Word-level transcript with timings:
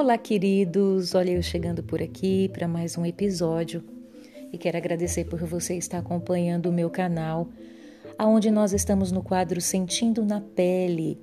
Olá, 0.00 0.16
queridos! 0.16 1.14
Olha 1.14 1.32
eu 1.32 1.42
chegando 1.42 1.82
por 1.82 2.00
aqui 2.00 2.48
para 2.54 2.66
mais 2.66 2.96
um 2.96 3.04
episódio 3.04 3.84
e 4.50 4.56
quero 4.56 4.78
agradecer 4.78 5.26
por 5.26 5.44
você 5.44 5.74
estar 5.74 5.98
acompanhando 5.98 6.70
o 6.70 6.72
meu 6.72 6.88
canal, 6.88 7.50
aonde 8.16 8.50
nós 8.50 8.72
estamos 8.72 9.12
no 9.12 9.22
quadro 9.22 9.60
Sentindo 9.60 10.24
na 10.24 10.40
Pele 10.40 11.18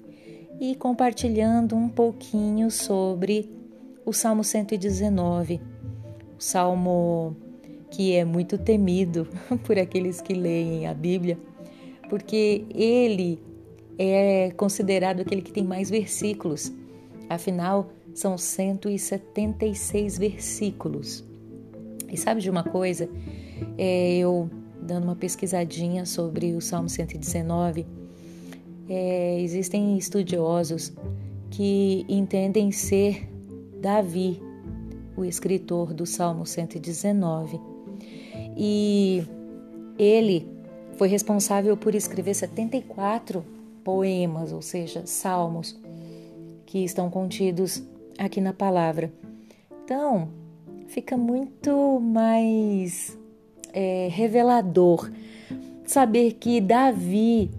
e 0.62 0.76
compartilhando 0.76 1.76
um 1.76 1.90
pouquinho 1.90 2.70
sobre 2.70 3.50
o 4.06 4.14
Salmo 4.14 4.44
119, 4.44 5.60
o 6.38 6.40
salmo 6.40 7.36
que 7.90 8.14
é 8.14 8.24
muito 8.24 8.60
temido 8.60 9.28
por 9.66 9.80
aqueles 9.80 10.22
que 10.22 10.36
leem 10.36 10.86
a 10.86 10.94
Bíblia, 10.94 11.40
porque 12.08 12.64
ele 12.76 13.42
é 13.98 14.52
considerado 14.52 15.22
aquele 15.22 15.42
que 15.42 15.52
tem 15.52 15.64
mais 15.64 15.90
versículos. 15.90 16.72
Afinal, 17.28 17.97
são 18.18 18.36
176 18.36 20.18
versículos. 20.18 21.24
E 22.12 22.18
sabe 22.18 22.42
de 22.42 22.50
uma 22.50 22.64
coisa? 22.64 23.08
É, 23.78 24.18
eu 24.18 24.50
dando 24.82 25.04
uma 25.04 25.16
pesquisadinha 25.16 26.04
sobre 26.04 26.56
o 26.56 26.62
Salmo 26.62 26.90
119, 26.90 27.86
é, 28.90 29.40
existem 29.40 30.00
estudiosos 30.00 30.92
que 31.52 32.06
entendem 32.10 32.72
ser 32.72 33.30
Davi, 33.80 34.42
o 35.16 35.24
escritor 35.24 35.94
do 35.94 36.08
Salmo 36.08 36.44
119. 36.44 37.60
E 38.58 39.24
ele 40.00 40.48
foi 40.94 41.08
responsável 41.08 41.78
por 41.78 41.94
escrever 41.94 42.34
74 42.34 43.46
poemas, 43.84 44.52
ou 44.52 44.64
seja, 44.64 45.06
salmos, 45.06 45.80
que 46.66 46.84
estão 46.84 47.12
contidos 47.12 47.84
aqui 48.18 48.42
na 48.42 48.54
palavra. 48.54 49.12
Então, 49.84 50.30
fica 50.88 51.16
muito 51.16 52.00
mais 52.00 53.18
é, 53.74 54.08
revelador 54.12 55.10
saber 55.86 56.34
que 56.34 56.60
Davi, 56.60 57.52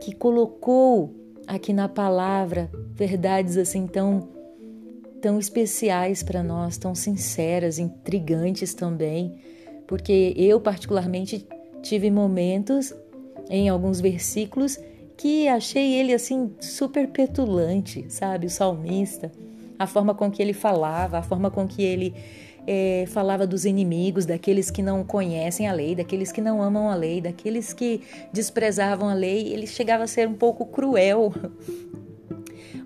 que 0.00 0.14
colocou 0.14 1.14
aqui 1.46 1.72
na 1.72 1.88
palavra 1.88 2.70
verdades 2.94 3.56
assim 3.56 3.86
tão 3.86 4.28
tão 5.20 5.38
especiais 5.38 6.22
para 6.22 6.42
nós, 6.42 6.76
tão 6.76 6.94
sinceras, 6.94 7.78
intrigantes 7.78 8.74
também, 8.74 9.34
porque 9.86 10.34
eu 10.36 10.60
particularmente 10.60 11.46
tive 11.82 12.10
momentos 12.10 12.92
em 13.48 13.70
alguns 13.70 14.02
versículos 14.02 14.78
que 15.16 15.48
achei 15.48 15.94
ele 15.94 16.12
assim 16.12 16.52
super 16.60 17.08
petulante, 17.08 18.04
sabe, 18.10 18.48
o 18.48 18.50
salmista 18.50 19.32
a 19.78 19.86
forma 19.86 20.14
com 20.14 20.30
que 20.30 20.42
ele 20.42 20.52
falava, 20.52 21.18
a 21.18 21.22
forma 21.22 21.50
com 21.50 21.66
que 21.66 21.82
ele 21.82 22.14
é, 22.66 23.04
falava 23.08 23.46
dos 23.46 23.64
inimigos, 23.64 24.26
daqueles 24.26 24.70
que 24.70 24.82
não 24.82 25.04
conhecem 25.04 25.68
a 25.68 25.72
lei, 25.72 25.94
daqueles 25.94 26.32
que 26.32 26.40
não 26.40 26.62
amam 26.62 26.88
a 26.88 26.94
lei, 26.94 27.20
daqueles 27.20 27.72
que 27.72 28.02
desprezavam 28.32 29.08
a 29.08 29.14
lei, 29.14 29.52
ele 29.52 29.66
chegava 29.66 30.04
a 30.04 30.06
ser 30.06 30.28
um 30.28 30.34
pouco 30.34 30.66
cruel. 30.66 31.32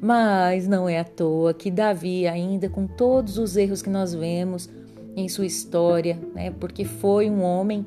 Mas 0.00 0.68
não 0.68 0.88
é 0.88 0.98
à 0.98 1.04
toa 1.04 1.52
que 1.52 1.70
Davi, 1.70 2.26
ainda 2.26 2.68
com 2.68 2.86
todos 2.86 3.38
os 3.38 3.56
erros 3.56 3.82
que 3.82 3.90
nós 3.90 4.14
vemos 4.14 4.68
em 5.16 5.28
sua 5.28 5.46
história, 5.46 6.18
né, 6.34 6.52
porque 6.52 6.84
foi 6.84 7.28
um 7.28 7.42
homem, 7.42 7.84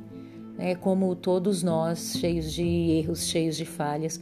né, 0.58 0.76
como 0.76 1.16
todos 1.16 1.64
nós, 1.64 2.18
cheios 2.18 2.52
de 2.52 2.64
erros, 2.64 3.26
cheios 3.26 3.56
de 3.56 3.64
falhas, 3.64 4.20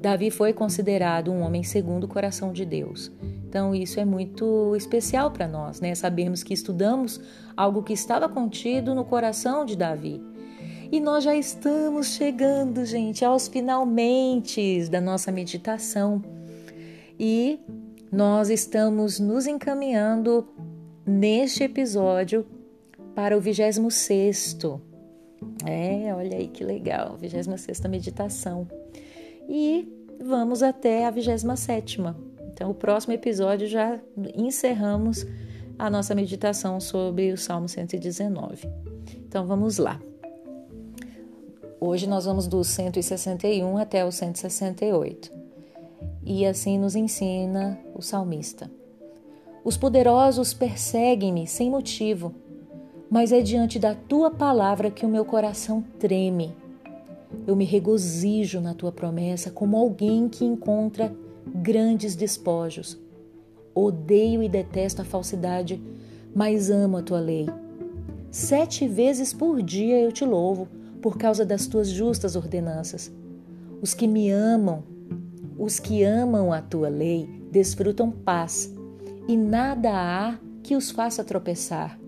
Davi 0.00 0.30
foi 0.30 0.52
considerado 0.52 1.30
um 1.30 1.40
homem 1.40 1.62
segundo 1.62 2.04
o 2.04 2.08
coração 2.08 2.52
de 2.52 2.64
Deus. 2.64 3.10
Então, 3.54 3.72
isso 3.72 4.00
é 4.00 4.04
muito 4.04 4.74
especial 4.74 5.30
para 5.30 5.46
nós, 5.46 5.80
né? 5.80 5.94
Sabermos 5.94 6.42
que 6.42 6.52
estudamos 6.52 7.20
algo 7.56 7.84
que 7.84 7.92
estava 7.92 8.28
contido 8.28 8.96
no 8.96 9.04
coração 9.04 9.64
de 9.64 9.76
Davi. 9.76 10.20
E 10.90 10.98
nós 10.98 11.22
já 11.22 11.36
estamos 11.36 12.08
chegando, 12.08 12.84
gente, 12.84 13.24
aos 13.24 13.46
finalmente 13.46 14.88
da 14.88 15.00
nossa 15.00 15.30
meditação. 15.30 16.20
E 17.16 17.60
nós 18.10 18.50
estamos 18.50 19.20
nos 19.20 19.46
encaminhando 19.46 20.48
neste 21.06 21.62
episódio 21.62 22.44
para 23.14 23.38
o 23.38 23.40
26. 23.40 24.58
É, 25.64 26.12
olha 26.12 26.38
aí 26.38 26.48
que 26.48 26.64
legal, 26.64 27.16
26 27.20 27.80
meditação 27.88 28.66
e 29.48 29.88
vamos 30.20 30.60
até 30.60 31.06
a 31.06 31.10
27. 31.12 32.00
Então, 32.54 32.70
o 32.70 32.74
próximo 32.74 33.12
episódio 33.12 33.66
já 33.66 33.98
encerramos 34.32 35.26
a 35.76 35.90
nossa 35.90 36.14
meditação 36.14 36.78
sobre 36.78 37.32
o 37.32 37.36
Salmo 37.36 37.68
119. 37.68 38.68
Então, 39.26 39.44
vamos 39.44 39.76
lá. 39.76 40.00
Hoje 41.80 42.08
nós 42.08 42.26
vamos 42.26 42.46
do 42.46 42.62
161 42.62 43.76
até 43.76 44.04
o 44.04 44.12
168. 44.12 45.32
E 46.24 46.46
assim 46.46 46.78
nos 46.78 46.94
ensina 46.94 47.76
o 47.92 48.00
salmista. 48.00 48.70
Os 49.64 49.76
poderosos 49.76 50.54
perseguem-me 50.54 51.48
sem 51.48 51.68
motivo, 51.68 52.32
mas 53.10 53.32
é 53.32 53.40
diante 53.40 53.80
da 53.80 53.96
tua 53.96 54.30
palavra 54.30 54.92
que 54.92 55.04
o 55.04 55.08
meu 55.08 55.24
coração 55.24 55.82
treme. 55.98 56.54
Eu 57.48 57.56
me 57.56 57.64
regozijo 57.64 58.60
na 58.60 58.74
tua 58.74 58.92
promessa 58.92 59.50
como 59.50 59.76
alguém 59.76 60.28
que 60.28 60.44
encontra 60.44 61.12
grandes 61.46 62.14
despojos. 62.14 62.98
Odeio 63.74 64.42
e 64.42 64.48
detesto 64.48 65.02
a 65.02 65.04
falsidade, 65.04 65.82
mas 66.34 66.70
amo 66.70 66.96
a 66.96 67.02
tua 67.02 67.20
lei. 67.20 67.48
Sete 68.30 68.86
vezes 68.86 69.32
por 69.32 69.62
dia 69.62 70.00
eu 70.00 70.12
te 70.12 70.24
louvo 70.24 70.68
por 71.02 71.18
causa 71.18 71.44
das 71.44 71.66
tuas 71.66 71.88
justas 71.88 72.36
ordenanças. 72.36 73.12
Os 73.82 73.94
que 73.94 74.06
me 74.06 74.30
amam, 74.30 74.82
os 75.58 75.78
que 75.78 76.02
amam 76.02 76.52
a 76.52 76.60
tua 76.62 76.88
lei, 76.88 77.28
desfrutam 77.50 78.10
paz, 78.10 78.72
e 79.28 79.36
nada 79.36 79.90
há 79.92 80.38
que 80.62 80.76
os 80.76 80.90
faça 80.90 81.22
tropeçar. 81.22 81.98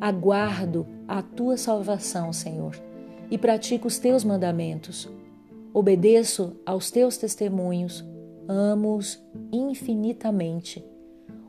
Aguardo 0.00 0.86
a 1.06 1.22
tua 1.22 1.56
salvação, 1.56 2.32
Senhor 2.32 2.88
e 3.30 3.36
pratico 3.36 3.86
os 3.86 3.98
teus 3.98 4.24
mandamentos. 4.24 5.08
Obedeço 5.72 6.56
aos 6.64 6.90
teus 6.90 7.16
testemunhos, 7.16 8.04
amo-os 8.48 9.22
infinitamente. 9.52 10.84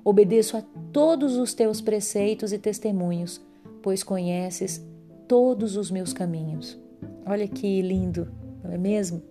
Obedeço 0.04 0.58
a 0.58 0.62
todos 0.92 1.38
os 1.38 1.54
teus 1.54 1.82
preceitos 1.82 2.52
e 2.52 2.60
testemunhos, 2.60 3.42
pois 3.82 4.04
conheces 4.04 4.86
todos 5.28 5.78
os 5.78 5.90
meus 5.90 6.14
caminhos. 6.14 6.78
Olha 7.26 7.48
que 7.48 7.82
lindo, 7.82 8.32
não 8.64 8.72
é 8.72 8.78
mesmo? 8.78 9.22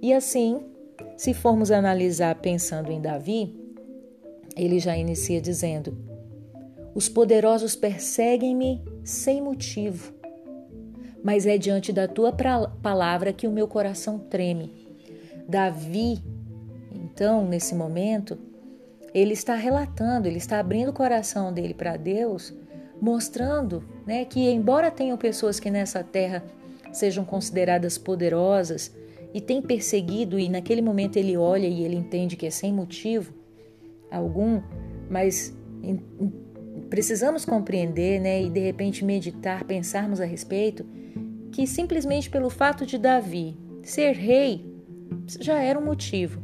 E 0.00 0.12
assim, 0.12 0.60
se 1.16 1.32
formos 1.32 1.70
analisar 1.70 2.34
pensando 2.36 2.90
em 2.90 3.00
Davi, 3.00 3.54
ele 4.56 4.78
já 4.78 4.96
inicia 4.96 5.40
dizendo: 5.40 5.96
Os 6.94 7.08
poderosos 7.08 7.76
perseguem-me 7.76 8.82
sem 9.04 9.40
motivo 9.40 10.12
mas 11.22 11.46
é 11.46 11.56
diante 11.56 11.92
da 11.92 12.08
tua 12.08 12.32
palavra 12.82 13.32
que 13.32 13.46
o 13.46 13.52
meu 13.52 13.68
coração 13.68 14.18
treme. 14.18 14.72
Davi, 15.48 16.22
então, 17.12 17.46
nesse 17.46 17.74
momento, 17.74 18.38
ele 19.12 19.34
está 19.34 19.54
relatando, 19.54 20.26
ele 20.26 20.38
está 20.38 20.58
abrindo 20.58 20.88
o 20.88 20.94
coração 20.94 21.52
dele 21.52 21.74
para 21.74 21.96
Deus, 21.96 22.54
mostrando 23.00 23.84
né, 24.06 24.24
que, 24.24 24.48
embora 24.48 24.90
tenham 24.90 25.18
pessoas 25.18 25.60
que 25.60 25.70
nessa 25.70 26.02
terra 26.02 26.42
sejam 26.90 27.24
consideradas 27.24 27.98
poderosas 27.98 28.94
e 29.34 29.40
tem 29.40 29.60
perseguido, 29.60 30.38
e 30.38 30.48
naquele 30.48 30.80
momento 30.80 31.16
ele 31.16 31.36
olha 31.36 31.66
e 31.66 31.84
ele 31.84 31.96
entende 31.96 32.36
que 32.36 32.46
é 32.46 32.50
sem 32.50 32.72
motivo 32.72 33.34
algum, 34.10 34.60
mas 35.10 35.54
precisamos 36.88 37.44
compreender 37.44 38.20
né, 38.20 38.42
e 38.42 38.50
de 38.50 38.60
repente 38.60 39.04
meditar, 39.04 39.64
pensarmos 39.64 40.20
a 40.20 40.24
respeito 40.24 40.84
que 41.50 41.66
simplesmente 41.66 42.30
pelo 42.30 42.48
fato 42.48 42.86
de 42.86 42.96
Davi 42.96 43.56
ser 43.82 44.12
rei 44.12 44.70
já 45.40 45.60
era 45.60 45.78
um 45.78 45.84
motivo, 45.84 46.40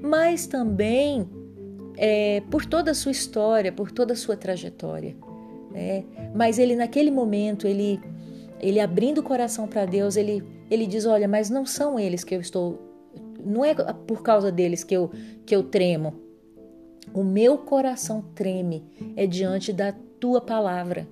mas 0.00 0.46
também 0.46 1.28
é, 1.96 2.42
por 2.50 2.64
toda 2.64 2.90
a 2.90 2.94
sua 2.94 3.12
história, 3.12 3.72
por 3.72 3.90
toda 3.90 4.12
a 4.12 4.16
sua 4.16 4.36
trajetória. 4.36 5.16
Né? 5.70 6.04
Mas 6.34 6.58
ele 6.58 6.76
naquele 6.76 7.10
momento, 7.10 7.66
ele, 7.66 8.00
ele 8.60 8.80
abrindo 8.80 9.18
o 9.18 9.22
coração 9.22 9.66
para 9.66 9.84
Deus, 9.84 10.16
ele, 10.16 10.42
ele 10.70 10.86
diz: 10.86 11.06
Olha, 11.06 11.28
mas 11.28 11.50
não 11.50 11.66
são 11.66 11.98
eles 11.98 12.24
que 12.24 12.34
eu 12.34 12.40
estou, 12.40 12.78
não 13.44 13.64
é 13.64 13.74
por 13.74 14.22
causa 14.22 14.50
deles 14.50 14.84
que 14.84 14.94
eu, 14.94 15.10
que 15.44 15.54
eu 15.54 15.62
tremo. 15.62 16.14
O 17.12 17.22
meu 17.22 17.58
coração 17.58 18.24
treme 18.34 18.84
é 19.14 19.26
diante 19.26 19.72
da 19.72 19.92
tua 20.18 20.40
palavra. 20.40 21.06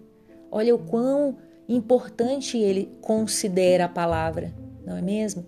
Olha 0.50 0.74
o 0.74 0.78
quão 0.78 1.36
importante 1.68 2.58
ele 2.58 2.90
considera 3.00 3.84
a 3.84 3.88
palavra, 3.88 4.52
não 4.84 4.96
é 4.96 5.02
mesmo? 5.02 5.44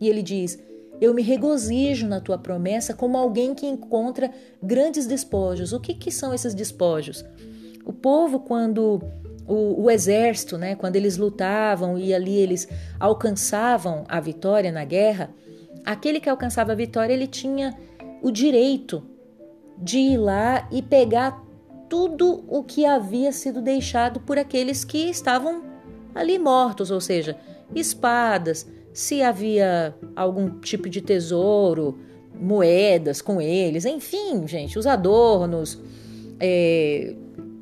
E 0.00 0.08
ele 0.08 0.22
diz: 0.22 0.58
eu 1.00 1.14
me 1.14 1.22
regozijo 1.22 2.06
na 2.06 2.20
tua 2.20 2.38
promessa 2.38 2.94
como 2.94 3.16
alguém 3.16 3.54
que 3.54 3.66
encontra 3.66 4.30
grandes 4.62 5.06
despojos. 5.06 5.72
O 5.72 5.80
que, 5.80 5.94
que 5.94 6.10
são 6.10 6.34
esses 6.34 6.54
despojos? 6.54 7.24
O 7.84 7.92
povo, 7.92 8.40
quando 8.40 9.00
o, 9.46 9.84
o, 9.84 9.90
exército, 9.90 10.58
né, 10.58 10.74
quando 10.74 10.96
eles 10.96 11.16
lutavam 11.16 11.96
e 11.96 12.12
ali 12.12 12.36
eles 12.36 12.68
alcançavam 13.00 14.04
a 14.08 14.20
vitória 14.20 14.70
na 14.70 14.84
guerra, 14.84 15.30
aquele 15.84 16.20
que 16.20 16.28
alcançava 16.28 16.72
a 16.72 16.76
vitória 16.76 17.14
ele 17.14 17.26
tinha 17.26 17.74
o 18.22 18.30
direito 18.30 19.02
de 19.78 19.98
ir 19.98 20.18
lá 20.18 20.68
e 20.70 20.82
pegar 20.82 21.42
tudo 21.88 22.44
o 22.46 22.62
que 22.62 22.84
havia 22.84 23.32
sido 23.32 23.62
deixado 23.62 24.20
por 24.20 24.36
aqueles 24.36 24.84
que 24.84 25.08
estavam 25.08 25.62
ali 26.14 26.38
mortos, 26.38 26.90
ou 26.90 27.00
seja, 27.00 27.36
espadas, 27.74 28.66
se 28.92 29.22
havia 29.22 29.94
algum 30.16 30.60
tipo 30.60 30.88
de 30.88 31.00
tesouro, 31.00 31.98
moedas 32.40 33.20
com 33.20 33.40
eles, 33.40 33.84
enfim, 33.84 34.46
gente, 34.46 34.78
os 34.78 34.86
adornos, 34.86 35.80
é, 36.38 37.14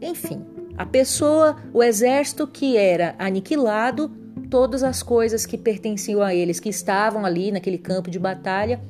enfim, 0.02 0.42
a 0.76 0.84
pessoa, 0.84 1.56
o 1.72 1.82
exército 1.82 2.46
que 2.46 2.76
era 2.76 3.14
aniquilado, 3.18 4.10
todas 4.50 4.82
as 4.82 5.02
coisas 5.02 5.46
que 5.46 5.56
pertenciam 5.56 6.22
a 6.22 6.34
eles, 6.34 6.60
que 6.60 6.68
estavam 6.68 7.24
ali 7.24 7.50
naquele 7.50 7.78
campo 7.78 8.10
de 8.10 8.18
batalha, 8.18 8.80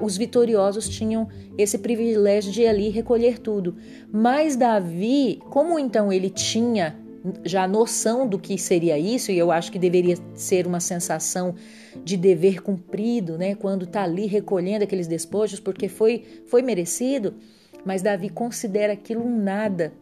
os 0.00 0.16
vitoriosos 0.16 0.88
tinham 0.88 1.28
esse 1.56 1.78
privilégio 1.78 2.52
de 2.52 2.66
ali 2.66 2.90
recolher 2.90 3.38
tudo. 3.38 3.76
Mas 4.12 4.56
Davi, 4.56 5.40
como 5.48 5.78
então 5.78 6.12
ele 6.12 6.28
tinha 6.28 6.98
já 7.44 7.68
noção 7.68 8.26
do 8.26 8.38
que 8.38 8.56
seria 8.56 8.98
isso, 8.98 9.30
e 9.30 9.38
eu 9.38 9.50
acho 9.50 9.70
que 9.70 9.78
deveria 9.78 10.16
ser 10.34 10.66
uma 10.66 10.80
sensação 10.80 11.54
de 12.04 12.16
dever 12.16 12.62
cumprido, 12.62 13.36
né, 13.36 13.54
quando 13.54 13.84
está 13.84 14.02
ali 14.02 14.26
recolhendo 14.26 14.84
aqueles 14.84 15.06
despojos, 15.06 15.60
porque 15.60 15.88
foi, 15.88 16.24
foi 16.46 16.62
merecido, 16.62 17.34
mas 17.84 18.02
Davi 18.02 18.28
considera 18.28 18.92
aquilo 18.92 19.24
um 19.24 19.42
nada 19.42 19.92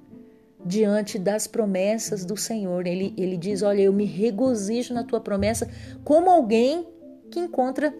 diante 0.64 1.18
das 1.18 1.46
promessas 1.46 2.24
do 2.24 2.36
Senhor. 2.36 2.86
Ele, 2.86 3.14
ele 3.16 3.36
diz: 3.36 3.62
Olha, 3.62 3.82
eu 3.82 3.92
me 3.92 4.04
regozijo 4.04 4.92
na 4.92 5.04
tua 5.04 5.20
promessa, 5.20 5.68
como 6.04 6.28
alguém 6.28 6.86
que 7.30 7.38
encontra 7.38 7.94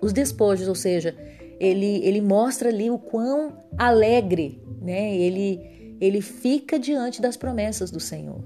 os 0.00 0.12
despojos, 0.12 0.66
ou 0.66 0.74
seja, 0.74 1.14
ele, 1.60 2.00
ele 2.04 2.22
mostra 2.22 2.70
ali 2.70 2.90
o 2.90 2.98
quão 2.98 3.52
alegre 3.76 4.60
né, 4.80 5.14
ele 5.14 5.75
ele 6.00 6.20
fica 6.20 6.78
diante 6.78 7.20
das 7.22 7.36
promessas 7.36 7.90
do 7.90 8.00
Senhor. 8.00 8.42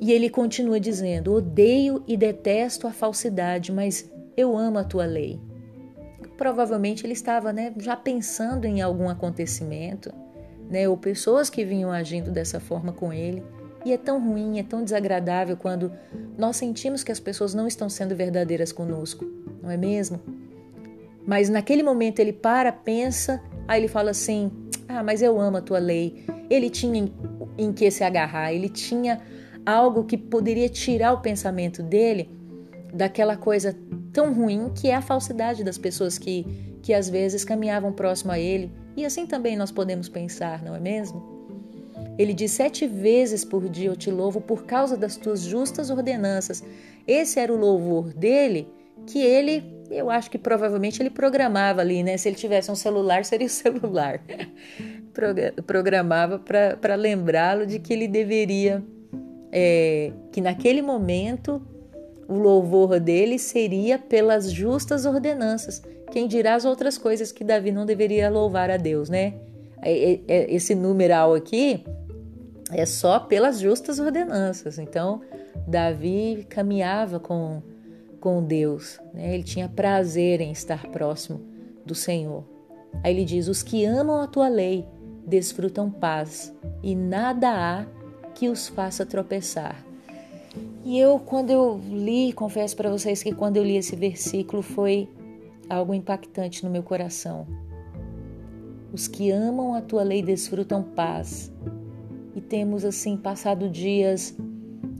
E 0.00 0.12
ele 0.12 0.30
continua 0.30 0.78
dizendo: 0.78 1.34
Odeio 1.34 2.02
e 2.06 2.16
detesto 2.16 2.86
a 2.86 2.92
falsidade, 2.92 3.72
mas 3.72 4.10
eu 4.36 4.56
amo 4.56 4.78
a 4.78 4.84
tua 4.84 5.04
lei. 5.04 5.40
Provavelmente 6.36 7.04
ele 7.04 7.14
estava 7.14 7.52
né, 7.52 7.74
já 7.78 7.96
pensando 7.96 8.64
em 8.64 8.80
algum 8.80 9.08
acontecimento, 9.08 10.12
né, 10.70 10.88
ou 10.88 10.96
pessoas 10.96 11.50
que 11.50 11.64
vinham 11.64 11.90
agindo 11.90 12.30
dessa 12.30 12.60
forma 12.60 12.92
com 12.92 13.12
ele. 13.12 13.42
E 13.84 13.92
é 13.92 13.96
tão 13.96 14.24
ruim, 14.24 14.58
é 14.58 14.62
tão 14.62 14.84
desagradável 14.84 15.56
quando 15.56 15.92
nós 16.36 16.56
sentimos 16.56 17.02
que 17.02 17.10
as 17.10 17.18
pessoas 17.18 17.54
não 17.54 17.66
estão 17.66 17.88
sendo 17.88 18.14
verdadeiras 18.14 18.70
conosco, 18.70 19.24
não 19.62 19.70
é 19.70 19.76
mesmo? 19.76 20.20
Mas 21.26 21.48
naquele 21.48 21.82
momento 21.82 22.20
ele 22.20 22.32
para, 22.32 22.70
pensa, 22.72 23.42
aí 23.66 23.80
ele 23.80 23.88
fala 23.88 24.10
assim: 24.10 24.50
ah, 24.88 25.02
mas 25.02 25.20
eu 25.20 25.38
amo 25.38 25.58
a 25.58 25.60
tua 25.60 25.78
lei. 25.78 26.24
Ele 26.48 26.70
tinha 26.70 27.10
em, 27.58 27.72
que 27.72 27.90
se 27.90 28.02
agarrar, 28.02 28.52
ele 28.52 28.68
tinha 28.68 29.20
algo 29.66 30.04
que 30.04 30.16
poderia 30.16 30.68
tirar 30.68 31.12
o 31.12 31.20
pensamento 31.20 31.82
dele 31.82 32.30
daquela 32.92 33.36
coisa 33.36 33.76
tão 34.12 34.32
ruim 34.32 34.70
que 34.74 34.88
é 34.88 34.94
a 34.94 35.02
falsidade 35.02 35.62
das 35.62 35.76
pessoas 35.76 36.16
que, 36.16 36.78
que 36.82 36.94
às 36.94 37.08
vezes 37.10 37.44
caminhavam 37.44 37.92
próximo 37.92 38.32
a 38.32 38.38
ele. 38.38 38.72
E 38.96 39.04
assim 39.04 39.26
também 39.26 39.56
nós 39.56 39.70
podemos 39.70 40.08
pensar, 40.08 40.62
não 40.62 40.74
é 40.74 40.80
mesmo? 40.80 41.38
Ele 42.18 42.32
diz: 42.32 42.52
Sete 42.52 42.86
vezes 42.86 43.44
por 43.44 43.68
dia 43.68 43.88
eu 43.88 43.96
te 43.96 44.10
louvo 44.10 44.40
por 44.40 44.64
causa 44.64 44.96
das 44.96 45.16
tuas 45.16 45.42
justas 45.42 45.90
ordenanças. 45.90 46.64
Esse 47.06 47.38
era 47.38 47.52
o 47.52 47.56
louvor 47.56 48.12
dele, 48.12 48.68
que 49.06 49.20
ele 49.20 49.78
eu 49.90 50.10
acho 50.10 50.30
que 50.30 50.38
provavelmente 50.38 51.00
ele 51.00 51.10
programava 51.10 51.80
ali, 51.80 52.02
né? 52.02 52.16
Se 52.16 52.28
ele 52.28 52.36
tivesse 52.36 52.70
um 52.70 52.74
celular, 52.74 53.24
seria 53.24 53.46
o 53.46 53.50
celular. 53.50 54.20
programava 55.66 56.38
para 56.38 56.94
lembrá-lo 56.94 57.66
de 57.66 57.78
que 57.78 57.92
ele 57.92 58.06
deveria, 58.06 58.82
é, 59.50 60.12
que 60.30 60.40
naquele 60.40 60.82
momento 60.82 61.62
o 62.28 62.34
louvor 62.34 63.00
dele 63.00 63.38
seria 63.38 63.98
pelas 63.98 64.52
justas 64.52 65.06
ordenanças. 65.06 65.82
Quem 66.10 66.28
dirá 66.28 66.54
as 66.54 66.64
outras 66.64 66.98
coisas 66.98 67.32
que 67.32 67.42
Davi 67.42 67.72
não 67.72 67.86
deveria 67.86 68.30
louvar 68.30 68.70
a 68.70 68.76
Deus, 68.76 69.08
né? 69.08 69.34
É, 69.80 70.12
é, 70.12 70.20
é 70.28 70.54
esse 70.54 70.74
numeral 70.74 71.34
aqui 71.34 71.84
é 72.70 72.84
só 72.84 73.18
pelas 73.18 73.60
justas 73.60 73.98
ordenanças. 73.98 74.78
Então, 74.78 75.22
Davi 75.66 76.46
caminhava 76.48 77.18
com 77.18 77.62
com 78.20 78.42
Deus, 78.42 79.00
né? 79.14 79.34
ele 79.34 79.42
tinha 79.42 79.68
prazer 79.68 80.40
em 80.40 80.50
estar 80.50 80.86
próximo 80.88 81.40
do 81.84 81.94
Senhor. 81.94 82.44
Aí 83.02 83.14
ele 83.14 83.24
diz: 83.24 83.48
Os 83.48 83.62
que 83.62 83.84
amam 83.84 84.20
a 84.20 84.26
tua 84.26 84.48
lei 84.48 84.84
desfrutam 85.26 85.90
paz, 85.90 86.54
e 86.82 86.94
nada 86.94 87.50
há 87.50 87.86
que 88.34 88.48
os 88.48 88.68
faça 88.68 89.04
tropeçar. 89.04 89.84
E 90.84 90.98
eu, 90.98 91.18
quando 91.18 91.50
eu 91.50 91.80
li, 91.90 92.32
confesso 92.32 92.76
para 92.76 92.90
vocês 92.90 93.22
que 93.22 93.34
quando 93.34 93.56
eu 93.56 93.64
li 93.64 93.76
esse 93.76 93.94
versículo 93.94 94.62
foi 94.62 95.08
algo 95.68 95.92
impactante 95.92 96.64
no 96.64 96.70
meu 96.70 96.82
coração. 96.82 97.46
Os 98.92 99.06
que 99.06 99.30
amam 99.30 99.74
a 99.74 99.82
tua 99.82 100.02
lei 100.02 100.22
desfrutam 100.22 100.82
paz. 100.82 101.52
E 102.34 102.40
temos 102.40 102.84
assim 102.84 103.16
passado 103.16 103.68
dias 103.68 104.34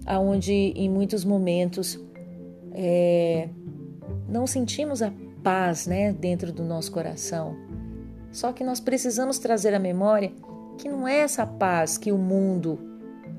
aonde 0.04 0.52
em 0.52 0.88
muitos 0.88 1.24
momentos 1.24 1.98
é, 2.72 3.48
não 4.28 4.46
sentimos 4.46 5.02
a 5.02 5.12
paz 5.42 5.86
né, 5.86 6.12
dentro 6.12 6.52
do 6.52 6.64
nosso 6.64 6.92
coração. 6.92 7.56
Só 8.30 8.52
que 8.52 8.62
nós 8.62 8.80
precisamos 8.80 9.38
trazer 9.38 9.74
à 9.74 9.78
memória 9.78 10.32
que 10.76 10.88
não 10.88 11.08
é 11.08 11.18
essa 11.18 11.46
paz 11.46 11.98
que 11.98 12.12
o 12.12 12.18
mundo 12.18 12.78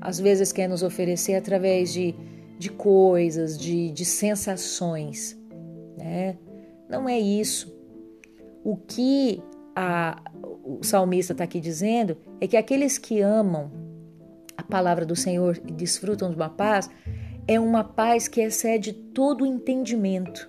às 0.00 0.18
vezes 0.18 0.52
quer 0.52 0.68
nos 0.68 0.82
oferecer 0.82 1.34
através 1.34 1.92
de, 1.92 2.14
de 2.58 2.70
coisas, 2.70 3.58
de, 3.58 3.90
de 3.90 4.04
sensações. 4.04 5.38
Né? 5.96 6.36
Não 6.88 7.08
é 7.08 7.18
isso. 7.18 7.74
O 8.64 8.76
que 8.76 9.42
a, 9.74 10.20
o 10.64 10.82
salmista 10.82 11.32
está 11.32 11.44
aqui 11.44 11.60
dizendo 11.60 12.16
é 12.40 12.46
que 12.46 12.56
aqueles 12.56 12.98
que 12.98 13.20
amam 13.20 13.70
a 14.56 14.62
palavra 14.62 15.06
do 15.06 15.16
Senhor 15.16 15.60
e 15.66 15.72
desfrutam 15.72 16.30
de 16.30 16.36
uma 16.36 16.48
paz, 16.50 16.90
é 17.46 17.58
uma 17.58 17.82
paz 17.84 18.28
que 18.28 18.40
excede 18.40 18.92
todo 18.92 19.42
o 19.42 19.46
entendimento. 19.46 20.48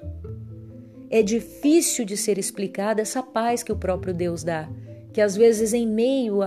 É 1.09 1.21
difícil 1.21 2.05
de 2.05 2.15
ser 2.15 2.37
explicada 2.37 3.01
essa 3.01 3.21
paz 3.21 3.63
que 3.63 3.71
o 3.71 3.75
próprio 3.75 4.13
Deus 4.13 4.43
dá, 4.43 4.69
que 5.11 5.19
às 5.19 5.35
vezes, 5.35 5.73
em 5.73 5.85
meio 5.85 6.39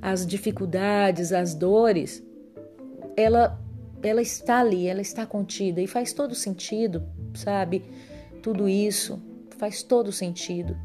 as 0.00 0.26
dificuldades, 0.26 1.32
as 1.32 1.54
dores, 1.54 2.22
ela, 3.16 3.58
ela 4.02 4.22
está 4.22 4.60
ali, 4.60 4.86
ela 4.86 5.00
está 5.00 5.26
contida 5.26 5.80
e 5.80 5.86
faz 5.86 6.12
todo 6.12 6.34
sentido, 6.34 7.02
sabe? 7.34 7.84
Tudo 8.42 8.68
isso 8.68 9.20
faz 9.58 9.82
todo 9.82 10.12
sentido, 10.12 10.76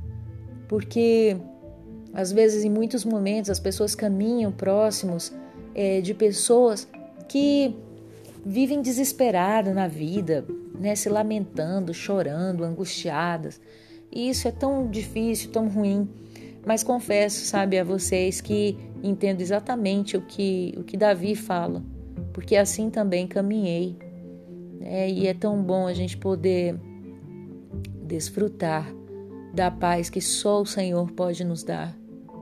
porque 0.68 1.38
às 2.14 2.32
vezes, 2.32 2.64
em 2.64 2.70
muitos 2.70 3.06
momentos, 3.06 3.50
as 3.50 3.60
pessoas 3.60 3.96
caminham 3.96 4.52
próximos 4.52 5.32
é, 5.74 6.02
de 6.02 6.14
pessoas 6.14 6.88
que 7.28 7.76
vivem 8.46 8.82
desesperadas 8.82 9.74
na 9.74 9.88
vida, 9.88 10.46
né, 10.80 10.96
se 10.96 11.10
lamentando, 11.10 11.94
chorando, 11.94 12.64
angustiadas. 12.64 13.62
E 14.12 14.30
isso 14.30 14.48
é 14.48 14.52
tão 14.52 14.90
difícil, 14.90 15.52
tão 15.52 15.68
ruim. 15.68 16.10
Mas 16.66 16.84
confesso, 16.84 17.46
sabe, 17.46 17.78
a 17.80 17.84
vocês 17.84 18.42
que 18.42 18.78
entendo 19.04 19.42
exatamente 19.42 20.18
o 20.18 20.22
que, 20.22 20.74
o 20.78 20.84
que 20.84 20.98
Davi 20.98 21.36
fala, 21.36 21.84
porque 22.34 22.56
assim 22.56 22.90
também 22.90 23.28
caminhei. 23.28 23.96
Né? 24.80 25.10
E 25.10 25.28
é 25.28 25.34
tão 25.34 25.62
bom 25.62 25.88
a 25.88 25.94
gente 25.94 26.18
poder 26.18 26.76
desfrutar 28.04 28.94
da 29.54 29.72
paz 29.72 30.10
que 30.10 30.22
só 30.22 30.62
o 30.62 30.66
Senhor 30.66 31.12
pode 31.12 31.44
nos 31.44 31.64
dar. 31.64 31.98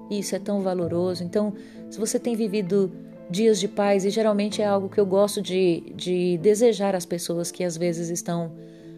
Isso 0.09 0.35
é 0.35 0.39
tão 0.39 0.61
valoroso. 0.61 1.23
Então, 1.23 1.53
se 1.89 1.99
você 1.99 2.19
tem 2.19 2.35
vivido 2.35 2.91
dias 3.29 3.59
de 3.59 3.67
paz 3.67 4.05
e 4.05 4.09
geralmente 4.09 4.61
é 4.61 4.65
algo 4.65 4.89
que 4.89 4.99
eu 4.99 5.05
gosto 5.05 5.41
de, 5.41 5.93
de 5.95 6.37
desejar 6.39 6.95
às 6.95 7.05
pessoas 7.05 7.51
que 7.51 7.63
às 7.63 7.77
vezes 7.77 8.09
estão 8.09 8.51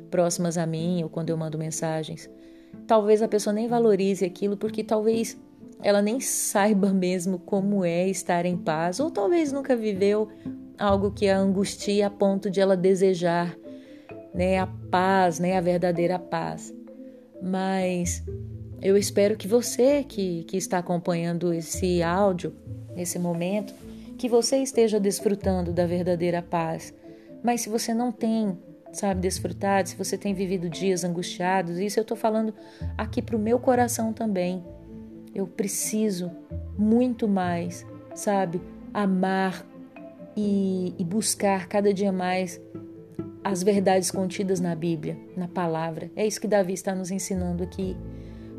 próximas 0.09 0.57
a 0.57 0.65
mim 0.65 1.03
ou 1.03 1.09
quando 1.09 1.29
eu 1.29 1.37
mando 1.37 1.57
mensagens. 1.57 2.29
Talvez 2.87 3.21
a 3.21 3.27
pessoa 3.27 3.53
nem 3.53 3.67
valorize 3.67 4.23
aquilo 4.23 4.55
porque 4.55 4.83
talvez 4.83 5.37
ela 5.83 6.01
nem 6.01 6.19
saiba 6.19 6.91
mesmo 6.93 7.39
como 7.39 7.83
é 7.83 8.07
estar 8.07 8.45
em 8.45 8.57
paz 8.57 8.99
ou 8.99 9.11
talvez 9.11 9.51
nunca 9.51 9.75
viveu 9.75 10.29
algo 10.77 11.11
que 11.11 11.27
a 11.27 11.37
angustia 11.37 12.07
a 12.07 12.09
ponto 12.09 12.49
de 12.49 12.59
ela 12.59 12.77
desejar 12.77 13.55
né, 14.33 14.59
a 14.59 14.67
paz, 14.89 15.39
né, 15.39 15.57
a 15.57 15.61
verdadeira 15.61 16.17
paz. 16.17 16.73
Mas 17.41 18.23
eu 18.81 18.97
espero 18.97 19.35
que 19.35 19.47
você 19.47 20.03
que, 20.03 20.43
que 20.45 20.57
está 20.57 20.77
acompanhando 20.77 21.53
esse 21.53 22.01
áudio, 22.01 22.53
nesse 22.95 23.19
momento, 23.19 23.73
que 24.21 24.29
você 24.29 24.57
esteja 24.57 24.99
desfrutando 24.99 25.73
da 25.73 25.87
verdadeira 25.87 26.43
paz. 26.43 26.93
Mas 27.41 27.61
se 27.61 27.69
você 27.69 27.91
não 27.91 28.11
tem, 28.11 28.55
sabe, 28.93 29.19
desfrutado, 29.19 29.89
se 29.89 29.95
você 29.95 30.15
tem 30.15 30.31
vivido 30.31 30.69
dias 30.69 31.03
angustiados, 31.03 31.79
isso 31.79 31.97
eu 31.97 32.03
estou 32.03 32.15
falando 32.15 32.53
aqui 32.95 33.19
para 33.19 33.35
o 33.35 33.39
meu 33.39 33.57
coração 33.57 34.13
também. 34.13 34.63
Eu 35.33 35.47
preciso 35.47 36.29
muito 36.77 37.27
mais, 37.27 37.83
sabe, 38.13 38.61
amar 38.93 39.65
e, 40.37 40.93
e 40.99 41.03
buscar 41.03 41.67
cada 41.67 41.91
dia 41.91 42.11
mais 42.11 42.61
as 43.43 43.63
verdades 43.63 44.11
contidas 44.11 44.59
na 44.59 44.75
Bíblia, 44.75 45.17
na 45.35 45.47
palavra. 45.47 46.11
É 46.15 46.27
isso 46.27 46.39
que 46.39 46.47
Davi 46.47 46.73
está 46.73 46.93
nos 46.93 47.09
ensinando 47.09 47.63
aqui 47.63 47.97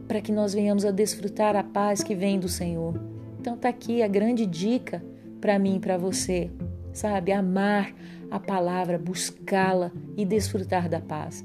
para 0.08 0.20
que 0.20 0.32
nós 0.32 0.54
venhamos 0.54 0.84
a 0.84 0.90
desfrutar 0.90 1.54
a 1.54 1.62
paz 1.62 2.02
que 2.02 2.16
vem 2.16 2.40
do 2.40 2.48
Senhor. 2.48 3.00
Então 3.38 3.56
tá 3.56 3.68
aqui 3.68 4.02
a 4.02 4.08
grande 4.08 4.44
dica 4.44 5.11
para 5.42 5.58
mim 5.58 5.76
e 5.76 5.80
para 5.80 5.98
você, 5.98 6.48
sabe? 6.92 7.32
Amar 7.32 7.92
a 8.30 8.38
palavra, 8.38 8.96
buscá-la 8.96 9.90
e 10.16 10.24
desfrutar 10.24 10.88
da 10.88 11.00
paz. 11.00 11.44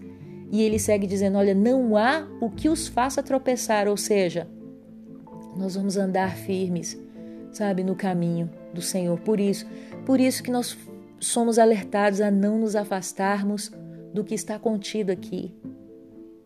E 0.51 0.61
ele 0.61 0.79
segue 0.79 1.07
dizendo: 1.07 1.37
Olha, 1.37 1.55
não 1.55 1.97
há 1.97 2.25
o 2.39 2.49
que 2.49 2.69
os 2.69 2.87
faça 2.87 3.23
tropeçar, 3.23 3.87
ou 3.87 3.97
seja, 3.97 4.47
nós 5.57 5.75
vamos 5.75 5.97
andar 5.97 6.37
firmes, 6.37 6.97
sabe, 7.51 7.83
no 7.83 7.95
caminho 7.95 8.49
do 8.71 8.81
Senhor. 8.81 9.19
Por 9.19 9.39
isso, 9.39 9.65
por 10.05 10.21
isso 10.21 10.43
que 10.43 10.51
nós 10.51 10.77
somos 11.19 11.57
alertados 11.57 12.21
a 12.21 12.29
não 12.29 12.59
nos 12.59 12.75
afastarmos 12.75 13.71
do 14.13 14.23
que 14.23 14.35
está 14.35 14.59
contido 14.59 15.11
aqui, 15.11 15.53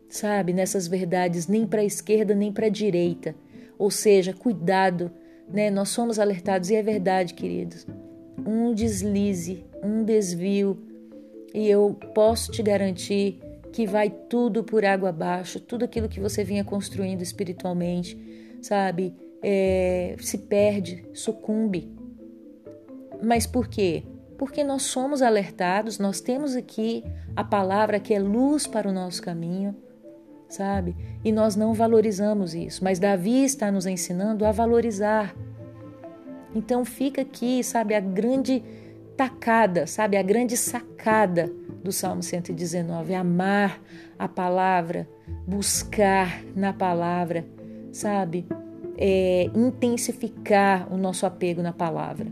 sabe, 0.08 0.54
nessas 0.54 0.88
verdades, 0.88 1.48
nem 1.48 1.68
para 1.68 1.82
a 1.82 1.86
esquerda 1.86 2.34
nem 2.34 2.52
para 2.52 2.68
a 2.68 2.70
direita. 2.70 3.36
Ou 3.78 3.92
seja, 3.92 4.34
cuidado, 4.34 5.12
né? 5.52 5.70
Nós 5.70 5.90
somos 5.90 6.20
alertados 6.20 6.70
e 6.70 6.76
é 6.76 6.82
verdade, 6.82 7.34
queridos. 7.34 7.86
Um 8.46 8.74
deslize, 8.74 9.66
um 9.84 10.04
desvio, 10.04 10.78
e 11.54 11.70
eu 11.70 11.98
posso 12.14 12.52
te 12.52 12.64
garantir 12.64 13.40
que 13.72 13.86
vai 13.86 14.10
tudo 14.10 14.64
por 14.64 14.84
água 14.84 15.10
abaixo, 15.10 15.60
tudo 15.60 15.86
aquilo 15.86 16.10
que 16.10 16.20
você 16.20 16.44
vinha 16.44 16.64
construindo 16.64 17.22
espiritualmente, 17.22 18.18
sabe? 18.62 19.16
É, 19.42 20.16
se 20.20 20.38
perde, 20.38 21.06
sucumbe. 21.14 21.92
Mas 23.24 23.46
por 23.46 23.68
quê? 23.68 24.04
Porque 24.38 24.64
nós 24.64 24.84
somos 24.84 25.22
alertados, 25.22 26.00
nós 26.00 26.20
temos 26.20 26.56
aqui 26.56 27.04
a 27.36 27.44
palavra 27.44 28.00
que 28.00 28.14
é 28.14 28.20
luz 28.20 28.66
para 28.66 28.90
o 28.90 28.92
nosso 28.92 29.22
caminho 29.22 29.76
sabe? 30.54 30.96
E 31.24 31.32
nós 31.32 31.56
não 31.56 31.74
valorizamos 31.74 32.54
isso, 32.54 32.84
mas 32.84 33.00
Davi 33.00 33.44
está 33.44 33.72
nos 33.72 33.86
ensinando 33.86 34.46
a 34.46 34.52
valorizar. 34.52 35.36
Então 36.54 36.84
fica 36.84 37.22
aqui, 37.22 37.64
sabe, 37.64 37.96
a 37.96 38.00
grande 38.00 38.64
tacada, 39.16 39.88
sabe, 39.88 40.18
a 40.18 40.22
grande 40.22 40.58
sacada 40.58 41.52
do 41.84 41.92
Salmo 41.92 42.22
119, 42.22 43.16
amar 43.16 43.82
a 44.20 44.28
palavra, 44.28 45.08
buscar 45.48 46.44
na 46.56 46.74
palavra, 46.74 47.46
sabe? 47.92 48.46
É, 48.98 49.50
intensificar 49.56 50.94
o 50.94 50.98
nosso 50.98 51.26
apego 51.26 51.62
na 51.62 51.72
palavra. 51.72 52.28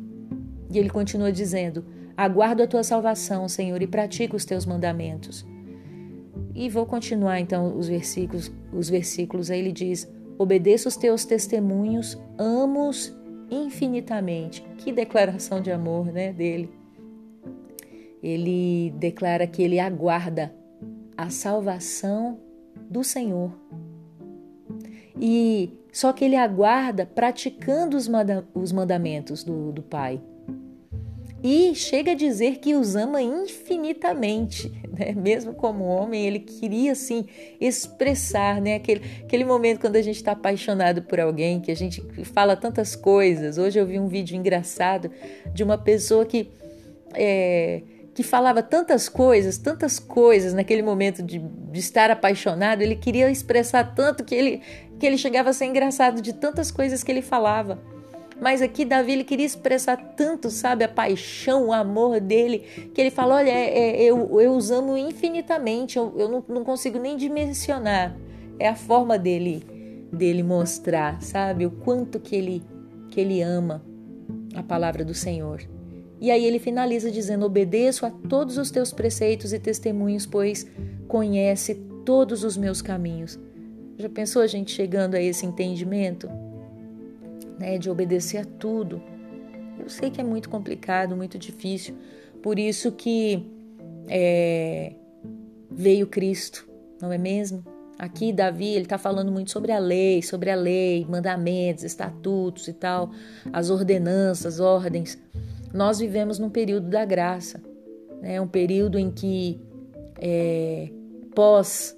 E 0.70 0.78
ele 0.78 0.90
continua 0.90 1.32
dizendo: 1.32 1.86
Aguardo 2.16 2.62
a 2.62 2.68
tua 2.68 2.84
salvação, 2.84 3.48
Senhor, 3.48 3.82
e 3.82 3.88
pratico 3.88 4.36
os 4.36 4.46
teus 4.46 4.66
mandamentos. 4.66 5.46
E 6.54 6.70
vou 6.70 6.86
continuar 6.86 7.40
então 7.40 7.78
os 7.78 7.88
versículos, 7.88 8.52
os 8.74 8.90
versículos. 8.90 9.52
Aí 9.52 9.60
ele 9.60 9.72
diz: 9.72 10.12
Obedeça 10.38 10.88
os 10.88 10.98
teus 10.98 11.26
testemunhos, 11.26 12.18
amos 12.38 13.16
infinitamente. 13.50 14.62
Que 14.78 14.92
declaração 14.92 15.62
de 15.62 15.72
amor, 15.72 16.08
né, 16.08 16.34
dele. 16.34 16.70
Ele 18.22 18.92
declara 18.98 19.48
que 19.48 19.62
ele 19.62 19.80
aguarda 19.80 20.54
a 21.16 21.30
salvação 21.30 22.40
do 22.90 23.04
Senhor. 23.04 23.52
E 25.20 25.78
só 25.92 26.14
que 26.14 26.24
ele 26.24 26.36
aguarda 26.36 27.06
praticando 27.06 27.98
os, 27.98 28.10
os 28.54 28.72
mandamentos 28.72 29.44
do, 29.44 29.72
do 29.72 29.82
Pai 29.82 30.22
e 31.42 31.74
chega 31.74 32.12
a 32.12 32.16
dizer 32.16 32.58
que 32.58 32.76
os 32.76 32.96
ama 32.96 33.22
infinitamente, 33.22 34.72
né? 34.92 35.14
mesmo 35.14 35.54
como 35.54 35.86
homem, 35.86 36.26
ele 36.26 36.40
queria 36.40 36.92
assim 36.92 37.26
expressar 37.60 38.62
né? 38.62 38.76
aquele, 38.76 39.02
aquele 39.24 39.46
momento 39.46 39.80
quando 39.80 39.96
a 39.96 40.02
gente 40.02 40.18
está 40.18 40.34
apaixonado 40.34 41.02
por 41.04 41.20
alguém, 41.20 41.62
que 41.62 41.72
a 41.72 41.76
gente 41.76 42.02
fala 42.26 42.56
tantas 42.56 42.96
coisas. 42.96 43.58
Hoje 43.58 43.80
eu 43.80 43.86
vi 43.86 44.00
um 44.00 44.08
vídeo 44.08 44.36
engraçado 44.36 45.10
de 45.54 45.64
uma 45.64 45.78
pessoa 45.78 46.26
que, 46.26 46.50
é, 47.14 47.84
que 48.14 48.22
falava 48.22 48.62
tantas 48.62 49.08
coisas, 49.08 49.58
tantas 49.58 49.98
coisas 49.98 50.54
naquele 50.54 50.82
momento 50.82 51.24
de, 51.24 51.40
de 51.40 51.80
estar 51.80 52.12
apaixonado, 52.12 52.82
ele 52.82 52.96
queria 52.96 53.32
expressar 53.32 53.96
tanto 53.96 54.26
que 54.26 54.36
ele, 54.36 54.62
que 55.00 55.06
ele 55.06 55.18
chegava 55.18 55.52
a 55.52 55.54
ser 55.54 55.66
engraçado 55.66 56.22
de 56.22 56.34
tantas 56.34 56.70
coisas 56.70 57.02
que 57.02 57.10
ele 57.10 57.22
falava. 57.22 57.80
Mas 58.42 58.62
aqui 58.62 58.86
Davi 58.86 59.12
ele 59.12 59.24
queria 59.24 59.46
expressar 59.46 59.98
tanto, 60.16 60.50
sabe, 60.50 60.84
a 60.84 60.88
paixão, 60.88 61.68
o 61.68 61.74
amor 61.74 62.20
dele, 62.20 62.60
que 62.94 63.02
ele 63.02 63.12
fala: 63.12 63.36
Olha, 63.36 63.50
é, 63.50 64.02
é, 64.02 64.04
eu, 64.04 64.40
eu 64.40 64.54
os 64.54 64.72
amo 64.72 64.98
infinitamente, 64.98 65.98
eu, 65.98 66.14
eu 66.18 66.30
não, 66.30 66.44
não 66.48 66.64
consigo 66.64 66.98
nem 66.98 67.18
dimensionar. 67.18 68.16
É 68.58 68.68
a 68.68 68.76
forma 68.76 69.18
dele 69.18 69.64
dele 70.12 70.42
mostrar, 70.42 71.22
sabe, 71.22 71.66
o 71.66 71.72
quanto 71.72 72.20
que 72.20 72.36
ele 72.36 72.64
que 73.10 73.20
ele 73.20 73.42
ama 73.42 73.84
a 74.56 74.64
palavra 74.64 75.04
do 75.04 75.14
Senhor. 75.14 75.62
E 76.22 76.32
aí 76.32 76.46
ele 76.46 76.60
finaliza 76.60 77.12
dizendo: 77.12 77.46
Obedeço 77.46 78.06
a 78.06 78.12
todos 78.12 78.58
os 78.58 78.72
teus 78.72 78.92
preceitos 78.92 79.54
e 79.54 79.60
testemunhos, 79.60 80.26
pois 80.26 80.66
conhece 81.08 81.76
todos 82.06 82.44
os 82.44 82.56
meus 82.58 82.82
caminhos. 82.82 83.40
Já 83.98 84.10
pensou 84.10 84.42
a 84.42 84.48
gente 84.48 84.72
chegando 84.72 85.16
a 85.16 85.22
esse 85.22 85.46
entendimento? 85.46 86.30
Né, 87.60 87.78
de 87.78 87.90
obedecer 87.90 88.38
a 88.38 88.46
tudo. 88.46 89.02
Eu 89.78 89.90
sei 89.90 90.10
que 90.10 90.22
é 90.22 90.24
muito 90.24 90.50
complicado, 90.50 91.16
muito 91.16 91.38
difícil, 91.38 91.96
por 92.42 92.58
isso 92.58 92.92
que 92.92 93.46
é, 94.08 94.94
veio 95.70 96.08
Cristo, 96.08 96.68
não 97.02 97.12
é 97.12 97.18
mesmo? 97.18 97.64
Aqui 97.98 98.32
Davi 98.32 98.70
ele 98.70 98.84
está 98.86 98.98
falando 98.98 99.30
muito 99.30 99.52
sobre 99.52 99.74
a 99.74 99.80
lei, 99.80 100.22
sobre 100.22 100.50
a 100.50 100.56
lei, 100.56 101.06
mandamentos, 101.06 101.84
estatutos 101.84 102.70
e 102.70 102.74
tal, 102.74 103.12
as 103.52 103.70
ordenanças, 103.70 104.62
ordens. 104.62 105.18
Nós 105.74 106.00
vivemos 106.00 106.40
num 106.40 106.50
período 106.50 106.90
da 106.90 107.04
graça, 107.04 107.62
né? 108.22 108.40
um 108.40 108.48
período 108.48 108.98
em 108.98 109.12
que 109.12 109.60
é, 110.18 110.90
pós 111.36 111.98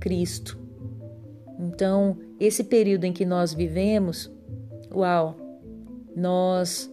Cristo. 0.00 0.58
Então 1.58 2.16
esse 2.40 2.64
período 2.64 3.04
em 3.04 3.12
que 3.12 3.26
nós 3.26 3.52
vivemos 3.52 4.30
Uau! 4.96 5.36
Nós 6.16 6.90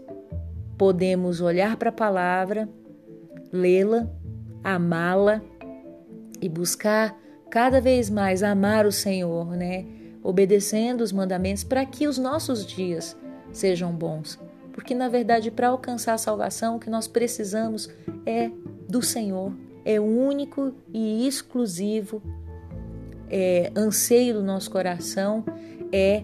podemos 0.77 1.39
olhar 1.39 1.77
para 1.77 1.87
a 1.87 1.93
palavra, 1.93 2.67
lê-la, 3.49 4.09
amá-la 4.61 5.41
e 6.41 6.49
buscar 6.49 7.17
cada 7.49 7.79
vez 7.79 8.09
mais 8.09 8.43
amar 8.43 8.85
o 8.85 8.91
Senhor, 8.91 9.55
né? 9.55 9.85
Obedecendo 10.21 10.99
os 10.99 11.13
mandamentos 11.13 11.63
para 11.63 11.85
que 11.85 12.05
os 12.05 12.17
nossos 12.17 12.65
dias 12.65 13.15
sejam 13.53 13.93
bons. 13.93 14.37
Porque 14.73 14.93
na 14.93 15.07
verdade, 15.07 15.49
para 15.49 15.69
alcançar 15.69 16.15
a 16.15 16.17
salvação, 16.17 16.75
o 16.75 16.79
que 16.79 16.89
nós 16.89 17.07
precisamos 17.07 17.89
é 18.25 18.51
do 18.89 19.01
Senhor, 19.01 19.53
é 19.85 19.97
único 19.97 20.73
e 20.93 21.25
exclusivo 21.25 22.21
é, 23.29 23.71
anseio 23.73 24.33
do 24.33 24.43
nosso 24.43 24.69
coração 24.69 25.45
é 25.89 26.23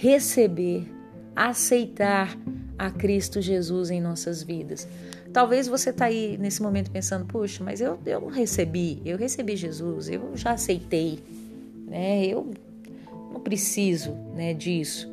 receber, 0.00 0.90
aceitar 1.36 2.34
a 2.78 2.90
Cristo 2.90 3.42
Jesus 3.42 3.90
em 3.90 4.00
nossas 4.00 4.42
vidas. 4.42 4.88
Talvez 5.30 5.68
você 5.68 5.90
está 5.90 6.06
aí 6.06 6.38
nesse 6.38 6.62
momento 6.62 6.90
pensando, 6.90 7.26
puxa, 7.26 7.62
mas 7.62 7.82
eu, 7.82 7.98
eu 8.06 8.26
recebi, 8.28 9.02
eu 9.04 9.18
recebi 9.18 9.56
Jesus, 9.56 10.08
eu 10.08 10.34
já 10.34 10.52
aceitei, 10.52 11.22
né? 11.86 12.24
Eu 12.24 12.50
não 13.30 13.40
preciso 13.40 14.12
né, 14.34 14.54
disso. 14.54 15.06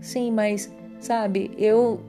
Sim, 0.00 0.30
mas 0.30 0.72
sabe, 1.00 1.50
eu 1.58 2.00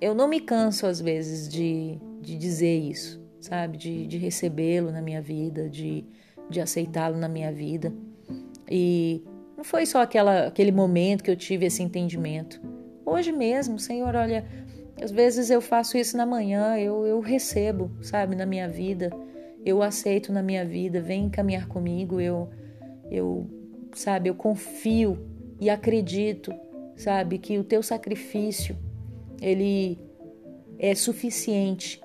eu 0.00 0.16
não 0.16 0.26
me 0.26 0.40
canso 0.40 0.84
às 0.84 1.00
vezes 1.00 1.48
de, 1.48 1.96
de 2.20 2.36
dizer 2.36 2.76
isso, 2.76 3.20
sabe? 3.40 3.78
De, 3.78 4.04
de 4.08 4.18
recebê-lo 4.18 4.90
na 4.90 5.00
minha 5.00 5.22
vida, 5.22 5.68
de, 5.68 6.04
de 6.50 6.60
aceitá-lo 6.60 7.16
na 7.16 7.28
minha 7.28 7.52
vida. 7.52 7.92
E 8.68 9.22
não 9.58 9.64
foi 9.64 9.84
só 9.84 10.00
aquela, 10.00 10.46
aquele 10.46 10.70
momento 10.70 11.24
que 11.24 11.30
eu 11.32 11.34
tive 11.34 11.66
esse 11.66 11.82
entendimento. 11.82 12.62
Hoje 13.04 13.32
mesmo, 13.32 13.76
Senhor, 13.76 14.14
olha, 14.14 14.46
às 15.02 15.10
vezes 15.10 15.50
eu 15.50 15.60
faço 15.60 15.98
isso 15.98 16.16
na 16.16 16.24
manhã, 16.24 16.78
eu, 16.78 17.04
eu 17.04 17.18
recebo, 17.18 17.90
sabe, 18.00 18.36
na 18.36 18.46
minha 18.46 18.68
vida. 18.68 19.10
eu 19.66 19.82
aceito 19.82 20.32
na 20.32 20.44
minha 20.44 20.64
vida, 20.64 21.00
vem 21.00 21.28
caminhar 21.28 21.66
comigo, 21.66 22.20
eu, 22.20 22.48
eu, 23.10 23.50
sabe, 23.94 24.28
eu 24.30 24.34
confio 24.36 25.18
e 25.60 25.68
acredito, 25.68 26.54
sabe, 26.94 27.36
que 27.36 27.58
o 27.58 27.64
teu 27.64 27.82
sacrifício, 27.82 28.76
ele 29.42 29.98
é 30.78 30.94
suficiente, 30.94 32.00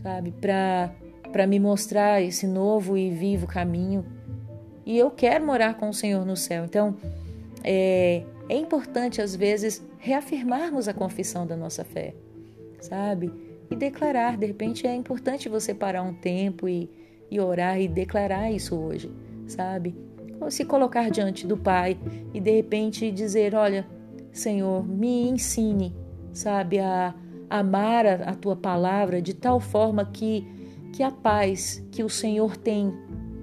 sabe, 0.00 0.30
para 0.30 0.94
para 1.32 1.48
me 1.48 1.58
mostrar 1.58 2.22
esse 2.22 2.46
novo 2.46 2.96
e 2.96 3.10
vivo 3.10 3.44
caminho. 3.44 4.06
E 4.86 4.98
eu 4.98 5.10
quero 5.10 5.44
morar 5.44 5.74
com 5.74 5.88
o 5.88 5.94
Senhor 5.94 6.24
no 6.24 6.36
céu. 6.36 6.64
Então, 6.64 6.96
é, 7.62 8.22
é 8.48 8.56
importante 8.56 9.22
às 9.22 9.34
vezes 9.34 9.82
reafirmarmos 9.98 10.86
a 10.86 10.92
confissão 10.92 11.46
da 11.46 11.56
nossa 11.56 11.82
fé, 11.84 12.14
sabe? 12.80 13.32
E 13.70 13.76
declarar. 13.76 14.36
De 14.36 14.46
repente 14.46 14.86
é 14.86 14.94
importante 14.94 15.48
você 15.48 15.72
parar 15.72 16.02
um 16.02 16.12
tempo 16.12 16.68
e, 16.68 16.90
e 17.30 17.40
orar 17.40 17.80
e 17.80 17.88
declarar 17.88 18.50
isso 18.50 18.76
hoje, 18.76 19.10
sabe? 19.46 19.94
Ou 20.40 20.50
se 20.50 20.64
colocar 20.64 21.10
diante 21.10 21.46
do 21.46 21.56
Pai 21.56 21.96
e 22.34 22.40
de 22.40 22.50
repente 22.50 23.10
dizer: 23.10 23.54
Olha, 23.54 23.86
Senhor, 24.30 24.86
me 24.86 25.28
ensine, 25.28 25.94
sabe, 26.32 26.80
a 26.80 27.14
amar 27.48 28.04
a, 28.04 28.14
a 28.30 28.34
tua 28.34 28.56
palavra 28.56 29.22
de 29.22 29.32
tal 29.32 29.58
forma 29.58 30.04
que 30.04 30.46
que 30.92 31.02
a 31.02 31.10
paz 31.10 31.84
que 31.90 32.04
o 32.04 32.08
Senhor 32.08 32.56
tem 32.56 32.94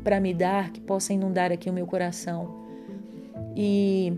para 0.03 0.19
me 0.19 0.33
dar, 0.33 0.71
que 0.71 0.81
possa 0.81 1.13
inundar 1.13 1.51
aqui 1.51 1.69
o 1.69 1.73
meu 1.73 1.85
coração. 1.85 2.61
E 3.55 4.13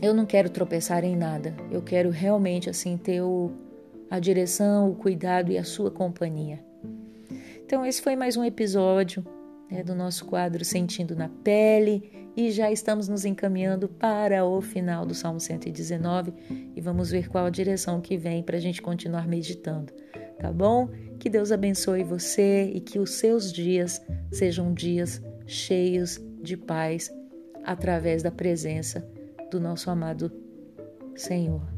eu 0.00 0.12
não 0.12 0.26
quero 0.26 0.50
tropeçar 0.50 1.04
em 1.04 1.16
nada. 1.16 1.54
Eu 1.70 1.82
quero 1.82 2.10
realmente 2.10 2.68
assim 2.68 2.96
ter 2.96 3.22
o, 3.22 3.50
a 4.10 4.18
direção, 4.18 4.90
o 4.90 4.94
cuidado 4.94 5.50
e 5.50 5.58
a 5.58 5.64
sua 5.64 5.90
companhia. 5.90 6.60
Então 7.64 7.84
esse 7.84 8.02
foi 8.02 8.14
mais 8.14 8.36
um 8.36 8.44
episódio 8.44 9.24
né, 9.70 9.82
do 9.82 9.94
nosso 9.94 10.26
quadro 10.26 10.64
Sentindo 10.64 11.16
na 11.16 11.28
Pele 11.28 12.28
e 12.36 12.50
já 12.50 12.70
estamos 12.70 13.08
nos 13.08 13.24
encaminhando 13.24 13.88
para 13.88 14.44
o 14.44 14.60
final 14.60 15.06
do 15.06 15.14
Salmo 15.14 15.40
119 15.40 16.32
e 16.76 16.80
vamos 16.80 17.10
ver 17.10 17.28
qual 17.28 17.46
a 17.46 17.50
direção 17.50 18.00
que 18.00 18.16
vem 18.16 18.42
para 18.42 18.56
a 18.56 18.60
gente 18.60 18.82
continuar 18.82 19.26
meditando, 19.26 19.92
tá 20.38 20.52
bom? 20.52 20.88
Que 21.18 21.30
Deus 21.30 21.50
abençoe 21.52 22.04
você 22.04 22.70
e 22.72 22.80
que 22.80 22.98
os 22.98 23.12
seus 23.12 23.52
dias 23.52 24.00
sejam 24.32 24.72
dias 24.72 25.22
cheios 25.46 26.20
de 26.42 26.56
paz 26.56 27.10
através 27.64 28.22
da 28.22 28.30
presença 28.30 29.06
do 29.50 29.58
nosso 29.60 29.90
amado 29.90 30.30
Senhor. 31.16 31.73